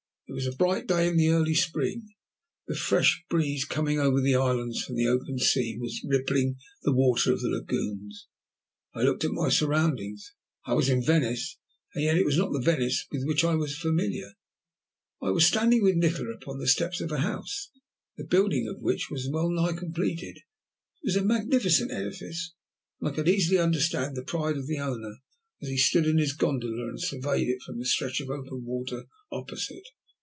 [0.27, 2.07] It was a bright day in the early spring,
[2.65, 7.33] the fresh breeze coming over the islands from the open sea was rippling the water
[7.33, 8.27] of the lagoons.
[8.93, 10.31] I looked at my surroundings.
[10.65, 11.57] I was in Venice,
[11.93, 14.31] and yet it was not the Venice with which I was familiar.
[15.21, 17.69] I was standing with Nikola upon the steps of a house,
[18.15, 20.37] the building of which was well nigh completed.
[20.37, 22.53] It was a magnificent edifice,
[23.01, 25.17] and I could easily understand the pride of the owner
[25.61, 29.07] as he stood in his gondola and surveyed it from the stretch of open water
[29.29, 29.89] opposite.